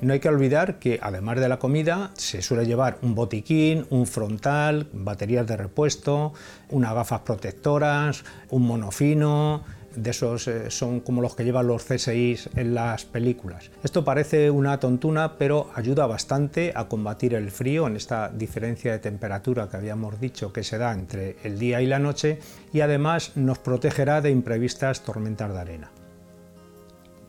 No 0.00 0.12
hay 0.12 0.20
que 0.20 0.28
olvidar 0.28 0.78
que 0.78 1.00
además 1.02 1.40
de 1.40 1.48
la 1.48 1.58
comida 1.58 2.12
se 2.14 2.40
suele 2.40 2.64
llevar 2.64 2.98
un 3.02 3.16
botiquín, 3.16 3.84
un 3.90 4.06
frontal, 4.06 4.88
baterías 4.92 5.46
de 5.46 5.56
repuesto, 5.56 6.32
unas 6.70 6.94
gafas 6.94 7.20
protectoras, 7.22 8.24
un 8.48 8.62
monofino, 8.62 9.64
de 10.02 10.10
esos 10.10 10.48
eh, 10.48 10.70
son 10.70 11.00
como 11.00 11.20
los 11.20 11.34
que 11.34 11.44
llevan 11.44 11.66
los 11.66 11.84
CSIs 11.84 12.50
en 12.54 12.74
las 12.74 13.04
películas. 13.04 13.70
Esto 13.82 14.04
parece 14.04 14.50
una 14.50 14.78
tontuna, 14.78 15.36
pero 15.36 15.70
ayuda 15.74 16.06
bastante 16.06 16.72
a 16.74 16.88
combatir 16.88 17.34
el 17.34 17.50
frío 17.50 17.86
en 17.86 17.96
esta 17.96 18.28
diferencia 18.28 18.92
de 18.92 18.98
temperatura 18.98 19.68
que 19.68 19.76
habíamos 19.76 20.20
dicho 20.20 20.52
que 20.52 20.62
se 20.62 20.78
da 20.78 20.92
entre 20.92 21.36
el 21.42 21.58
día 21.58 21.80
y 21.80 21.86
la 21.86 21.98
noche 21.98 22.38
y 22.72 22.80
además 22.80 23.32
nos 23.36 23.58
protegerá 23.58 24.20
de 24.20 24.30
imprevistas 24.30 25.02
tormentas 25.02 25.52
de 25.52 25.58
arena. 25.58 25.90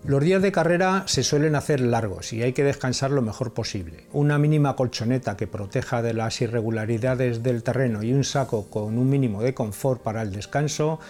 Los 0.05 0.23
días 0.23 0.41
de 0.41 0.53
carrera 0.53 1.03
se 1.07 1.23
suelen 1.23 1.55
hacer 1.55 1.81
largos 1.81 2.31
y 2.31 2.41
hay 2.41 2.53
que 2.53 2.63
descansar 2.63 3.11
lo 3.11 3.21
mejor 3.21 3.53
posible. 3.53 4.05
Una 4.13 4.37
mínima 4.37 4.77
colchoneta 4.77 5.35
que 5.35 5.45
proteja 5.45 6.01
de 6.01 6.13
las 6.13 6.39
irregularidades 6.39 7.43
del 7.43 7.63
terreno 7.63 8.01
y 8.01 8.13
un 8.13 8.23
saco 8.23 8.69
con 8.69 8.97
un 8.97 9.09
mínimo 9.09 9.43
de 9.43 9.53
confort 9.53 10.01
para 10.01 10.21
el 10.21 10.31
descanso 10.31 11.01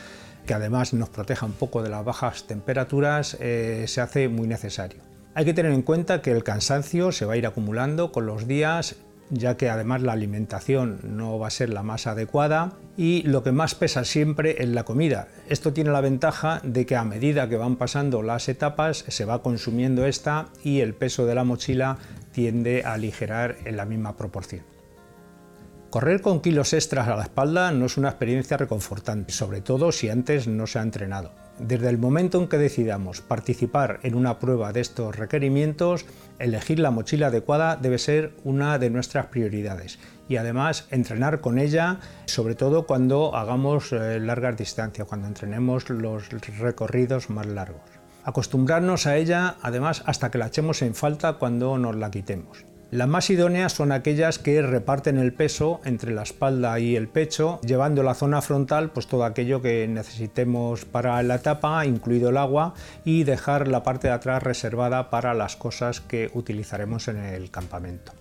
que 0.49 0.55
además 0.55 0.95
nos 0.95 1.09
proteja 1.09 1.45
un 1.45 1.51
poco 1.51 1.83
de 1.83 1.89
las 1.89 2.03
bajas 2.03 2.45
temperaturas, 2.47 3.37
eh, 3.39 3.85
se 3.87 4.01
hace 4.01 4.29
muy 4.29 4.47
necesario. 4.47 4.99
Hay 5.35 5.45
que 5.45 5.53
tener 5.53 5.71
en 5.71 5.83
cuenta 5.83 6.23
que 6.23 6.31
el 6.31 6.43
cansancio 6.43 7.11
se 7.11 7.25
va 7.25 7.33
a 7.33 7.37
ir 7.37 7.45
acumulando 7.45 8.11
con 8.11 8.25
los 8.25 8.47
días 8.47 8.95
ya 9.29 9.57
que 9.57 9.69
además 9.69 10.01
la 10.01 10.13
alimentación 10.13 11.01
no 11.03 11.37
va 11.37 11.45
a 11.45 11.51
ser 11.51 11.69
la 11.69 11.83
más 11.83 12.07
adecuada 12.07 12.71
y 12.97 13.21
lo 13.27 13.43
que 13.43 13.51
más 13.51 13.75
pesa 13.75 14.03
siempre 14.05 14.55
es 14.57 14.69
la 14.69 14.85
comida. 14.85 15.27
Esto 15.49 15.71
tiene 15.71 15.91
la 15.91 16.01
ventaja 16.01 16.61
de 16.63 16.87
que 16.87 16.95
a 16.95 17.03
medida 17.03 17.47
que 17.47 17.55
van 17.55 17.75
pasando 17.75 18.23
las 18.23 18.49
etapas 18.49 19.05
se 19.07 19.25
va 19.25 19.43
consumiendo 19.43 20.07
esta 20.07 20.47
y 20.63 20.79
el 20.79 20.95
peso 20.95 21.27
de 21.27 21.35
la 21.35 21.43
mochila 21.43 21.99
tiende 22.31 22.81
a 22.85 22.93
aligerar 22.93 23.57
en 23.65 23.77
la 23.77 23.85
misma 23.85 24.17
proporción. 24.17 24.78
Correr 25.89 26.21
con 26.21 26.41
kilos 26.41 26.73
extras 26.73 27.07
a 27.07 27.15
la 27.15 27.23
espalda 27.23 27.71
no 27.71 27.87
es 27.87 27.97
una 27.97 28.09
experiencia 28.09 28.57
reconfortante, 28.57 29.33
sobre 29.33 29.61
todo 29.61 29.91
si 29.91 30.07
antes 30.07 30.47
no 30.47 30.67
se 30.67 30.77
ha 30.77 30.83
entrenado. 30.83 31.31
Desde 31.57 31.89
el 31.89 31.97
momento 31.97 32.39
en 32.39 32.47
que 32.47 32.59
decidamos 32.59 33.21
participar 33.21 33.99
en 34.03 34.13
una 34.13 34.37
prueba 34.37 34.71
de 34.71 34.81
estos 34.81 35.15
requerimientos, 35.15 36.05
elegir 36.37 36.77
la 36.77 36.91
mochila 36.91 37.27
adecuada 37.27 37.75
debe 37.75 37.97
ser 37.97 38.35
una 38.43 38.77
de 38.77 38.91
nuestras 38.91 39.25
prioridades 39.25 39.97
y 40.27 40.35
además 40.35 40.85
entrenar 40.91 41.41
con 41.41 41.57
ella, 41.57 41.97
sobre 42.25 42.53
todo 42.53 42.85
cuando 42.85 43.35
hagamos 43.35 43.91
eh, 43.91 44.19
largas 44.19 44.57
distancias, 44.57 45.07
cuando 45.07 45.27
entrenemos 45.27 45.89
los 45.89 46.29
recorridos 46.59 47.31
más 47.31 47.47
largos. 47.47 47.81
Acostumbrarnos 48.23 49.07
a 49.07 49.17
ella 49.17 49.57
además 49.63 50.03
hasta 50.05 50.29
que 50.29 50.37
la 50.37 50.47
echemos 50.47 50.83
en 50.83 50.93
falta 50.93 51.33
cuando 51.33 51.79
nos 51.79 51.95
la 51.95 52.11
quitemos. 52.11 52.68
Las 52.91 53.07
más 53.07 53.29
idóneas 53.29 53.73
son 53.73 53.91
aquellas 53.91 54.39
que 54.39 54.63
reparten 54.63 55.19
el 55.19 55.31
peso 55.31 55.79
entre 55.85 56.11
la 56.11 56.23
espalda 56.23 56.79
y 56.79 56.95
el 56.95 57.07
pecho, 57.07 57.61
llevando 57.61 58.01
la 58.01 58.15
zona 58.15 58.41
frontal 58.41 58.89
pues 58.89 59.05
todo 59.05 59.25
aquello 59.25 59.61
que 59.61 59.87
necesitemos 59.87 60.85
para 60.85 61.21
la 61.21 61.35
etapa, 61.35 61.85
incluido 61.85 62.29
el 62.29 62.37
agua, 62.37 62.73
y 63.05 63.25
dejar 63.25 63.67
la 63.67 63.83
parte 63.83 64.07
de 64.07 64.15
atrás 64.15 64.41
reservada 64.41 65.11
para 65.11 65.35
las 65.35 65.55
cosas 65.55 66.01
que 66.01 66.31
utilizaremos 66.33 67.07
en 67.09 67.17
el 67.17 67.51
campamento. 67.51 68.11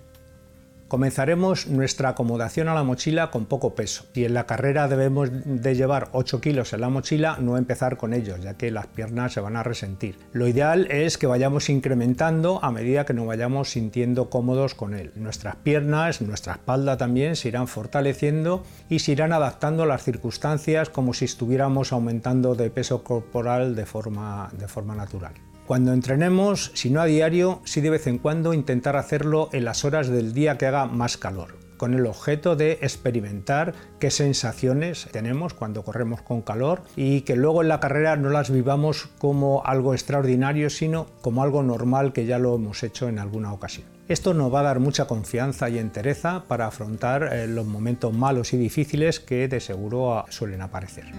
Comenzaremos 0.88 1.66
nuestra 1.66 2.08
acomodación 2.08 2.66
a 2.68 2.74
la 2.74 2.82
mochila 2.82 3.30
con 3.30 3.44
poco 3.44 3.74
peso. 3.74 4.06
Si 4.14 4.24
en 4.24 4.32
la 4.32 4.46
carrera 4.46 4.88
debemos 4.88 5.28
de 5.30 5.74
llevar 5.74 6.08
8 6.12 6.40
kilos 6.40 6.72
en 6.72 6.80
la 6.80 6.88
mochila, 6.88 7.36
no 7.38 7.58
empezar 7.58 7.98
con 7.98 8.14
ellos, 8.14 8.40
ya 8.40 8.54
que 8.54 8.70
las 8.70 8.86
piernas 8.86 9.34
se 9.34 9.40
van 9.40 9.56
a 9.56 9.62
resentir. 9.62 10.18
Lo 10.32 10.48
ideal 10.48 10.90
es 10.90 11.18
que 11.18 11.26
vayamos 11.26 11.68
incrementando 11.68 12.64
a 12.64 12.70
medida 12.70 13.04
que 13.04 13.12
nos 13.12 13.26
vayamos 13.26 13.70
sintiendo 13.70 14.30
cómodos 14.30 14.74
con 14.74 14.94
él. 14.94 15.12
Nuestras 15.14 15.56
piernas, 15.56 16.22
nuestra 16.22 16.54
espalda 16.54 16.96
también 16.96 17.36
se 17.36 17.48
irán 17.48 17.68
fortaleciendo 17.68 18.64
y 18.88 19.00
se 19.00 19.12
irán 19.12 19.34
adaptando 19.34 19.82
a 19.82 19.86
las 19.86 20.04
circunstancias 20.04 20.88
como 20.88 21.12
si 21.12 21.26
estuviéramos 21.26 21.92
aumentando 21.92 22.54
de 22.54 22.70
peso 22.70 23.04
corporal 23.04 23.76
de 23.76 23.84
forma, 23.84 24.48
de 24.58 24.68
forma 24.68 24.94
natural. 24.94 25.34
Cuando 25.68 25.92
entrenemos, 25.92 26.70
si 26.72 26.88
no 26.88 27.02
a 27.02 27.04
diario, 27.04 27.60
sí 27.66 27.82
de 27.82 27.90
vez 27.90 28.06
en 28.06 28.16
cuando 28.16 28.54
intentar 28.54 28.96
hacerlo 28.96 29.50
en 29.52 29.66
las 29.66 29.84
horas 29.84 30.08
del 30.08 30.32
día 30.32 30.56
que 30.56 30.64
haga 30.64 30.86
más 30.86 31.18
calor, 31.18 31.58
con 31.76 31.92
el 31.92 32.06
objeto 32.06 32.56
de 32.56 32.78
experimentar 32.80 33.74
qué 34.00 34.10
sensaciones 34.10 35.08
tenemos 35.12 35.52
cuando 35.52 35.84
corremos 35.84 36.22
con 36.22 36.40
calor 36.40 36.80
y 36.96 37.20
que 37.20 37.36
luego 37.36 37.60
en 37.60 37.68
la 37.68 37.80
carrera 37.80 38.16
no 38.16 38.30
las 38.30 38.50
vivamos 38.50 39.10
como 39.18 39.62
algo 39.66 39.92
extraordinario, 39.92 40.70
sino 40.70 41.06
como 41.20 41.42
algo 41.42 41.62
normal 41.62 42.14
que 42.14 42.24
ya 42.24 42.38
lo 42.38 42.54
hemos 42.54 42.82
hecho 42.82 43.06
en 43.06 43.18
alguna 43.18 43.52
ocasión. 43.52 43.86
Esto 44.08 44.32
nos 44.32 44.52
va 44.52 44.60
a 44.60 44.62
dar 44.62 44.80
mucha 44.80 45.04
confianza 45.06 45.68
y 45.68 45.76
entereza 45.76 46.44
para 46.48 46.66
afrontar 46.66 47.28
eh, 47.30 47.46
los 47.46 47.66
momentos 47.66 48.14
malos 48.14 48.54
y 48.54 48.56
difíciles 48.56 49.20
que 49.20 49.48
de 49.48 49.60
seguro 49.60 50.24
suelen 50.30 50.62
aparecer. 50.62 51.12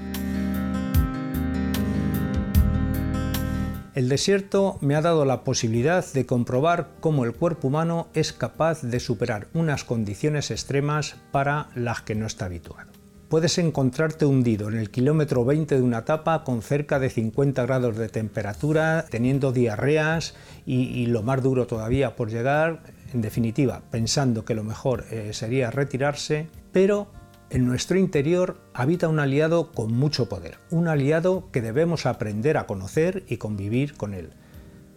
El 3.99 4.07
desierto 4.07 4.77
me 4.79 4.95
ha 4.95 5.01
dado 5.01 5.25
la 5.25 5.43
posibilidad 5.43 6.05
de 6.13 6.25
comprobar 6.25 6.91
cómo 7.01 7.25
el 7.25 7.33
cuerpo 7.33 7.67
humano 7.67 8.07
es 8.13 8.31
capaz 8.31 8.81
de 8.81 8.97
superar 9.01 9.49
unas 9.53 9.83
condiciones 9.83 10.51
extremas 10.51 11.17
para 11.33 11.67
las 11.75 11.99
que 12.03 12.15
no 12.15 12.25
está 12.25 12.45
habituado. 12.45 12.89
Puedes 13.27 13.57
encontrarte 13.57 14.25
hundido 14.25 14.69
en 14.69 14.77
el 14.77 14.89
kilómetro 14.89 15.43
20 15.43 15.75
de 15.75 15.81
una 15.81 15.97
etapa 15.97 16.45
con 16.45 16.61
cerca 16.61 16.97
de 16.97 17.09
50 17.09 17.61
grados 17.65 17.97
de 17.97 18.07
temperatura, 18.07 19.03
teniendo 19.09 19.51
diarreas 19.51 20.33
y, 20.65 21.07
lo 21.07 21.21
más 21.21 21.43
duro 21.43 21.67
todavía 21.67 22.15
por 22.15 22.29
llegar, 22.29 22.83
en 23.13 23.19
definitiva, 23.19 23.81
pensando 23.91 24.45
que 24.45 24.55
lo 24.55 24.63
mejor 24.63 25.07
eh, 25.11 25.33
sería 25.33 25.71
retirarse, 25.71 26.47
pero 26.71 27.09
en 27.49 27.65
nuestro 27.65 27.97
interior 27.97 28.57
habita 28.73 29.07
un 29.07 29.19
aliado 29.19 29.71
con 29.71 29.91
mucho 29.91 30.29
poder, 30.29 30.57
un 30.69 30.87
aliado 30.87 31.49
que 31.51 31.61
debemos 31.61 32.05
aprender 32.05 32.57
a 32.57 32.67
conocer 32.67 33.23
y 33.27 33.37
convivir 33.37 33.95
con 33.95 34.13
él. 34.13 34.31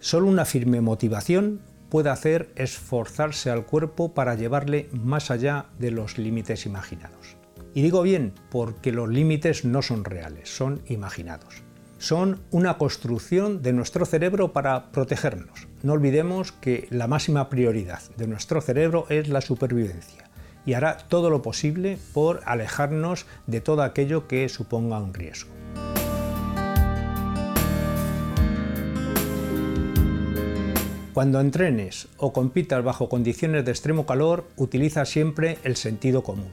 Solo 0.01 0.27
una 0.27 0.45
firme 0.45 0.81
motivación 0.81 1.61
puede 1.89 2.11
hacer 2.11 2.51
esforzarse 2.57 3.51
al 3.51 3.65
cuerpo 3.65 4.13
para 4.15 4.35
llevarle 4.35 4.89
más 4.93 5.31
allá 5.31 5.67
de 5.79 5.91
los 5.91 6.19
límites 6.19 6.67
imaginados. 6.67 7.37
Y 7.75 7.83
digo 7.83 8.03
bien 8.03 8.35
porque 8.51 8.93
los 8.93 9.09
límites 9.09 9.65
no 9.65 9.81
son 9.81 10.05
reales, 10.05 10.55
son 10.55 10.83
imaginados. 10.87 11.63
Son 11.99 12.41
una 12.51 12.79
construcción 12.79 13.63
de 13.63 13.73
nuestro 13.73 14.05
cerebro 14.05 14.53
para 14.53 14.91
protegernos. 14.91 15.69
No 15.83 15.93
olvidemos 15.93 16.53
que 16.53 16.89
la 16.91 17.07
máxima 17.07 17.49
prioridad 17.49 18.03
de 18.17 18.27
nuestro 18.27 18.61
cerebro 18.61 19.07
es 19.09 19.29
la 19.29 19.41
supervivencia 19.41 20.32
y 20.67 20.75
hará 20.75 20.97
todo 20.97 21.31
lo 21.31 21.43
posible 21.43 21.99
por 22.13 22.41
alejarnos 22.45 23.27
de 23.47 23.61
todo 23.61 23.83
aquello 23.83 24.29
que 24.29 24.49
suponga 24.49 24.99
un 24.99 25.15
riesgo. 25.15 25.51
Cuando 31.13 31.41
entrenes 31.41 32.09
o 32.17 32.33
compitas 32.33 32.83
bajo 32.83 33.11
condiciones 33.11 33.67
de 33.67 33.71
extremo 33.71 34.07
calor, 34.07 34.47
utiliza 34.57 35.05
siempre 35.05 35.59
el 35.63 35.77
sentido 35.77 36.23
común, 36.23 36.49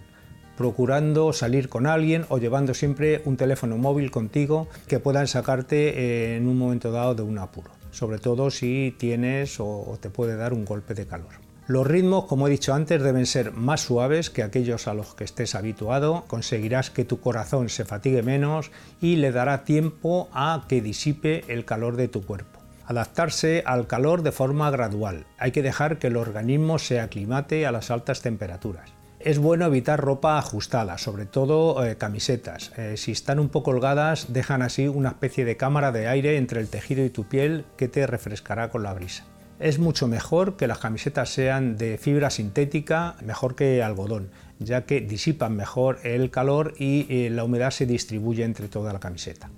procurando 0.58 1.32
salir 1.32 1.70
con 1.70 1.88
alguien 1.88 2.26
o 2.28 2.40
llevando 2.40 2.74
siempre 2.74 3.22
un 3.24 3.38
teléfono 3.38 3.78
móvil 3.78 4.12
contigo 4.12 4.68
que 4.88 5.00
puedan 5.00 5.28
sacarte 5.28 6.36
en 6.36 6.46
un 6.46 6.58
momento 6.58 6.92
dado 6.92 7.16
de 7.16 7.22
un 7.22 7.38
apuro, 7.38 7.72
sobre 7.92 8.20
todo 8.20 8.52
si 8.52 8.94
tienes 9.00 9.62
o 9.62 9.98
te 10.02 10.10
puede 10.10 10.36
dar 10.36 10.52
un 10.52 10.66
golpe 10.66 10.94
de 10.94 11.08
calor. 11.08 11.49
Los 11.70 11.86
ritmos, 11.86 12.26
como 12.26 12.48
he 12.48 12.50
dicho 12.50 12.74
antes, 12.74 13.00
deben 13.00 13.28
ser 13.28 13.52
más 13.52 13.82
suaves 13.82 14.32
que 14.32 14.42
aquellos 14.42 14.88
a 14.88 14.96
los 14.96 15.14
que 15.14 15.24
estés 15.24 15.54
habituado, 15.54 16.24
conseguirás 16.26 16.90
que 16.90 17.06
tu 17.06 17.20
corazón 17.20 17.70
se 17.70 17.86
fatigue 17.86 18.24
menos 18.24 18.72
y 19.00 19.18
le 19.18 19.32
dará 19.32 19.66
tiempo 19.66 20.30
a 20.34 20.66
que 20.68 20.82
disipe 20.82 21.44
el 21.48 21.66
calor 21.66 21.96
de 21.96 22.08
tu 22.08 22.26
cuerpo. 22.26 22.60
Adaptarse 22.88 23.62
al 23.68 23.86
calor 23.86 24.24
de 24.24 24.32
forma 24.32 24.72
gradual. 24.72 25.28
Hay 25.38 25.52
que 25.52 25.62
dejar 25.62 26.00
que 26.00 26.08
el 26.08 26.18
organismo 26.18 26.80
se 26.80 27.00
aclimate 27.00 27.68
a 27.68 27.72
las 27.72 27.92
altas 27.92 28.24
temperaturas. 28.24 28.90
Es 29.20 29.38
bueno 29.38 29.68
evitar 29.68 30.02
ropa 30.02 30.40
ajustada, 30.40 30.98
sobre 30.98 31.28
todo 31.28 31.86
eh, 31.86 31.98
camisetas. 31.98 32.72
Eh, 32.78 32.98
si 32.98 33.12
están 33.12 33.38
un 33.38 33.50
poco 33.50 33.70
holgadas, 33.70 34.34
dejan 34.34 34.64
así 34.64 34.88
una 34.88 35.10
especie 35.10 35.46
de 35.46 35.56
cámara 35.56 35.92
de 35.92 36.08
aire 36.08 36.38
entre 36.38 36.62
el 36.62 36.68
tejido 36.68 37.06
y 37.06 37.12
tu 37.12 37.26
piel 37.26 37.66
que 37.78 37.88
te 37.88 38.08
refrescará 38.08 38.72
con 38.72 38.82
la 38.82 38.96
brisa. 38.96 39.26
Es 39.60 39.78
mucho 39.78 40.08
mejor 40.08 40.56
que 40.56 40.68
las 40.68 40.80
camisetas 40.80 41.30
sean 41.34 41.76
de 41.76 41.98
fibra 41.98 42.30
sintética, 42.30 43.18
mejor 43.22 43.56
que 43.56 43.84
algodón, 43.84 44.30
ya 44.58 44.86
que 44.86 45.02
disipan 45.02 45.58
mejor 45.58 46.00
el 46.04 46.32
calor 46.32 46.76
y 46.80 47.06
eh, 47.10 47.30
la 47.30 47.44
humedad 47.44 47.72
se 47.72 47.86
distribuye 47.86 48.46
entre 48.46 48.70
toda 48.70 48.94
la 48.94 49.02
camiseta. 49.02 49.50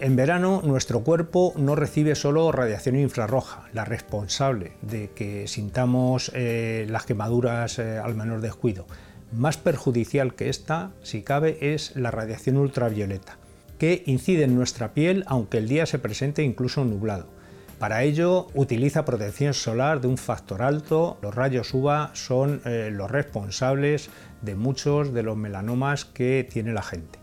En 0.00 0.16
verano 0.16 0.62
nuestro 0.64 1.04
cuerpo 1.04 1.54
no 1.56 1.76
recibe 1.76 2.16
solo 2.16 2.50
radiación 2.50 2.96
infrarroja, 2.96 3.68
la 3.72 3.84
responsable 3.84 4.72
de 4.82 5.10
que 5.14 5.46
sintamos 5.46 6.32
eh, 6.34 6.86
las 6.90 7.06
quemaduras 7.06 7.78
eh, 7.78 7.98
al 7.98 8.16
menor 8.16 8.40
descuido. 8.40 8.86
Más 9.30 9.58
perjudicial 9.58 10.34
que 10.34 10.48
esta, 10.48 10.90
si 11.02 11.22
cabe, 11.22 11.72
es 11.72 11.94
la 11.94 12.10
radiación 12.10 12.56
ultravioleta, 12.56 13.38
que 13.78 14.02
incide 14.06 14.42
en 14.42 14.56
nuestra 14.56 14.92
piel 14.92 15.22
aunque 15.28 15.58
el 15.58 15.68
día 15.68 15.86
se 15.86 16.00
presente 16.00 16.42
incluso 16.42 16.84
nublado. 16.84 17.35
Para 17.78 18.04
ello 18.04 18.48
utiliza 18.54 19.04
protección 19.04 19.52
solar 19.52 20.00
de 20.00 20.08
un 20.08 20.16
factor 20.16 20.62
alto. 20.62 21.18
Los 21.20 21.34
rayos 21.34 21.74
UVA 21.74 22.10
son 22.14 22.62
eh, 22.64 22.90
los 22.90 23.10
responsables 23.10 24.08
de 24.40 24.54
muchos 24.54 25.12
de 25.12 25.22
los 25.22 25.36
melanomas 25.36 26.06
que 26.06 26.46
tiene 26.50 26.72
la 26.72 26.82
gente. 26.82 27.18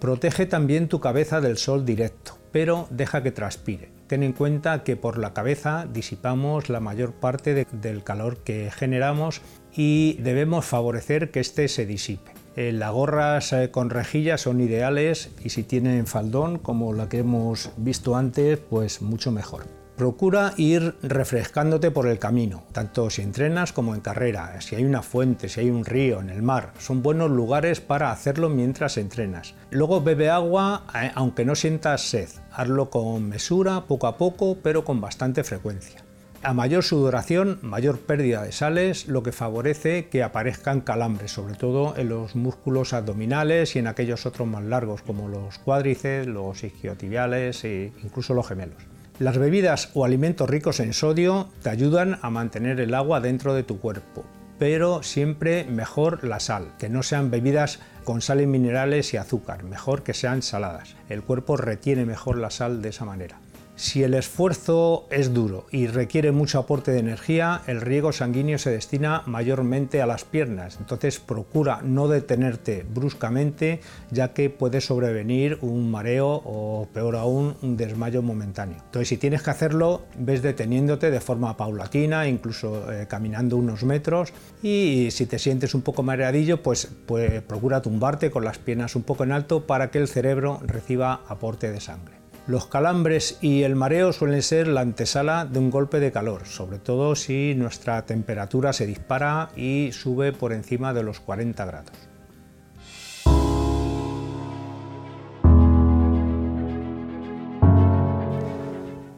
Protege 0.00 0.44
también 0.44 0.88
tu 0.88 1.00
cabeza 1.00 1.40
del 1.40 1.56
sol 1.56 1.86
directo, 1.86 2.36
pero 2.52 2.86
deja 2.90 3.22
que 3.22 3.32
transpire. 3.32 3.90
Ten 4.06 4.22
en 4.22 4.34
cuenta 4.34 4.84
que 4.84 4.96
por 4.96 5.16
la 5.16 5.32
cabeza 5.32 5.86
disipamos 5.90 6.68
la 6.68 6.80
mayor 6.80 7.14
parte 7.14 7.66
del 7.72 8.04
calor 8.04 8.44
que 8.44 8.70
generamos 8.70 9.40
y 9.74 10.18
debemos 10.20 10.66
favorecer 10.66 11.30
que 11.30 11.40
éste 11.40 11.68
se 11.68 11.86
disipe. 11.86 12.32
Eh, 12.56 12.72
las 12.72 12.92
gorras 12.92 13.54
eh, 13.54 13.70
con 13.70 13.88
rejillas 13.88 14.42
son 14.42 14.60
ideales 14.60 15.30
y 15.42 15.48
si 15.48 15.62
tienen 15.62 16.06
faldón 16.06 16.58
como 16.58 16.92
la 16.92 17.08
que 17.08 17.20
hemos 17.20 17.70
visto 17.78 18.14
antes, 18.14 18.58
pues 18.58 19.00
mucho 19.00 19.32
mejor. 19.32 19.83
Procura 19.96 20.54
ir 20.56 20.96
refrescándote 21.02 21.92
por 21.92 22.08
el 22.08 22.18
camino, 22.18 22.64
tanto 22.72 23.10
si 23.10 23.22
entrenas 23.22 23.72
como 23.72 23.94
en 23.94 24.00
carrera, 24.00 24.60
si 24.60 24.74
hay 24.74 24.84
una 24.84 25.02
fuente, 25.02 25.48
si 25.48 25.60
hay 25.60 25.70
un 25.70 25.84
río, 25.84 26.20
en 26.20 26.30
el 26.30 26.42
mar. 26.42 26.72
Son 26.78 27.00
buenos 27.00 27.30
lugares 27.30 27.80
para 27.80 28.10
hacerlo 28.10 28.48
mientras 28.48 28.96
entrenas. 28.96 29.54
Luego 29.70 30.02
bebe 30.02 30.30
agua 30.30 30.82
eh, 30.96 31.12
aunque 31.14 31.44
no 31.44 31.54
sientas 31.54 32.02
sed. 32.02 32.28
Hazlo 32.50 32.90
con 32.90 33.28
mesura, 33.28 33.82
poco 33.86 34.08
a 34.08 34.18
poco, 34.18 34.58
pero 34.64 34.84
con 34.84 35.00
bastante 35.00 35.44
frecuencia. 35.44 36.02
A 36.42 36.54
mayor 36.54 36.82
sudoración, 36.82 37.60
mayor 37.62 38.00
pérdida 38.00 38.42
de 38.42 38.50
sales, 38.50 39.06
lo 39.06 39.22
que 39.22 39.30
favorece 39.30 40.08
que 40.08 40.24
aparezcan 40.24 40.80
calambres, 40.80 41.30
sobre 41.30 41.54
todo 41.54 41.96
en 41.96 42.08
los 42.08 42.34
músculos 42.34 42.94
abdominales 42.94 43.76
y 43.76 43.78
en 43.78 43.86
aquellos 43.86 44.26
otros 44.26 44.48
más 44.48 44.64
largos 44.64 45.02
como 45.02 45.28
los 45.28 45.58
cuádriceps, 45.58 46.26
los 46.26 46.64
isquiotibiales 46.64 47.64
e 47.64 47.92
incluso 48.02 48.34
los 48.34 48.48
gemelos. 48.48 48.93
Las 49.20 49.38
bebidas 49.38 49.90
o 49.94 50.04
alimentos 50.04 50.50
ricos 50.50 50.80
en 50.80 50.92
sodio 50.92 51.48
te 51.62 51.70
ayudan 51.70 52.18
a 52.22 52.30
mantener 52.30 52.80
el 52.80 52.94
agua 52.94 53.20
dentro 53.20 53.54
de 53.54 53.62
tu 53.62 53.78
cuerpo, 53.78 54.24
pero 54.58 55.04
siempre 55.04 55.62
mejor 55.66 56.24
la 56.24 56.40
sal, 56.40 56.72
que 56.80 56.88
no 56.88 57.04
sean 57.04 57.30
bebidas 57.30 57.78
con 58.02 58.20
sales 58.20 58.48
minerales 58.48 59.14
y 59.14 59.16
azúcar, 59.16 59.62
mejor 59.62 60.02
que 60.02 60.14
sean 60.14 60.42
saladas. 60.42 60.96
El 61.08 61.22
cuerpo 61.22 61.56
retiene 61.56 62.04
mejor 62.04 62.38
la 62.38 62.50
sal 62.50 62.82
de 62.82 62.88
esa 62.88 63.04
manera. 63.04 63.38
Si 63.76 64.04
el 64.04 64.14
esfuerzo 64.14 65.08
es 65.10 65.34
duro 65.34 65.66
y 65.72 65.88
requiere 65.88 66.30
mucho 66.30 66.60
aporte 66.60 66.92
de 66.92 67.00
energía, 67.00 67.62
el 67.66 67.80
riego 67.80 68.12
sanguíneo 68.12 68.56
se 68.56 68.70
destina 68.70 69.24
mayormente 69.26 70.00
a 70.00 70.06
las 70.06 70.24
piernas, 70.24 70.76
entonces 70.78 71.18
procura 71.18 71.80
no 71.82 72.06
detenerte 72.06 72.86
bruscamente 72.88 73.80
ya 74.12 74.32
que 74.32 74.48
puede 74.48 74.80
sobrevenir 74.80 75.58
un 75.60 75.90
mareo 75.90 76.40
o 76.44 76.88
peor 76.92 77.16
aún 77.16 77.56
un 77.62 77.76
desmayo 77.76 78.22
momentáneo. 78.22 78.76
Entonces 78.84 79.08
si 79.08 79.16
tienes 79.16 79.42
que 79.42 79.50
hacerlo, 79.50 80.02
ves 80.16 80.42
deteniéndote 80.42 81.10
de 81.10 81.20
forma 81.20 81.56
paulatina, 81.56 82.28
incluso 82.28 82.92
eh, 82.92 83.08
caminando 83.08 83.56
unos 83.56 83.82
metros 83.82 84.32
y 84.62 85.08
si 85.10 85.26
te 85.26 85.40
sientes 85.40 85.74
un 85.74 85.82
poco 85.82 86.04
mareadillo, 86.04 86.62
pues, 86.62 86.88
pues 87.06 87.42
procura 87.42 87.82
tumbarte 87.82 88.30
con 88.30 88.44
las 88.44 88.58
piernas 88.58 88.94
un 88.94 89.02
poco 89.02 89.24
en 89.24 89.32
alto 89.32 89.66
para 89.66 89.90
que 89.90 89.98
el 89.98 90.06
cerebro 90.06 90.60
reciba 90.64 91.22
aporte 91.26 91.72
de 91.72 91.80
sangre. 91.80 92.23
Los 92.46 92.66
calambres 92.66 93.38
y 93.40 93.62
el 93.62 93.74
mareo 93.74 94.12
suelen 94.12 94.42
ser 94.42 94.68
la 94.68 94.82
antesala 94.82 95.46
de 95.46 95.58
un 95.58 95.70
golpe 95.70 95.98
de 95.98 96.12
calor, 96.12 96.46
sobre 96.46 96.78
todo 96.78 97.16
si 97.16 97.54
nuestra 97.54 98.04
temperatura 98.04 98.74
se 98.74 98.86
dispara 98.86 99.48
y 99.56 99.92
sube 99.92 100.32
por 100.32 100.52
encima 100.52 100.92
de 100.92 101.04
los 101.04 101.20
40 101.20 101.64
grados. 101.64 102.13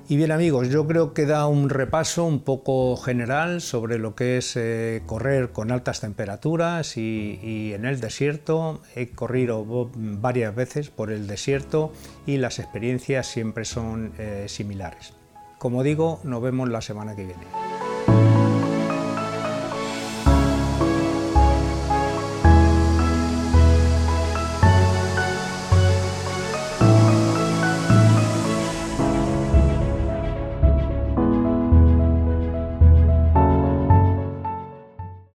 Y 0.09 0.17
bien 0.17 0.31
amigos, 0.31 0.69
yo 0.69 0.87
creo 0.87 1.13
que 1.15 1.27
da 1.27 1.49
un 1.49 1.69
repaso 1.69 2.25
un 2.25 2.39
poco 2.39 2.97
general 2.97 3.61
sobre 3.61 3.99
lo 3.99 4.15
que 4.15 4.37
es 4.37 4.55
eh, 4.55 5.03
correr 5.05 5.51
con 5.51 5.73
altas 5.73 6.01
temperaturas 6.01 6.97
y, 6.97 7.73
en 7.75 7.85
el 7.85 7.99
desierto. 7.99 8.83
He 8.95 9.09
corrido 9.09 9.67
varias 9.97 10.55
veces 10.55 10.91
por 10.91 11.11
el 11.11 11.27
desierto 11.27 11.93
y 12.25 12.37
las 12.37 12.61
experiencias 12.61 13.27
siempre 13.27 13.65
son 13.65 14.13
eh, 14.19 14.45
similares. 14.49 15.13
Como 15.59 15.83
digo, 15.83 16.21
nos 16.23 16.41
vemos 16.41 16.69
la 16.69 16.83
semana 16.83 17.17
que 17.17 17.25
viene. 17.25 17.66